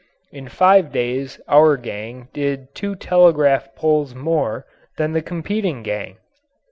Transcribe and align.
In 0.31 0.49
five 0.49 0.91
days 0.91 1.39
our 1.47 1.77
gang 1.77 2.27
did 2.33 2.73
two 2.73 2.95
telegraph 2.95 3.75
poles 3.75 4.15
more 4.15 4.65
than 4.97 5.11
the 5.11 5.21
competing 5.21 5.83
gang! 5.83 6.17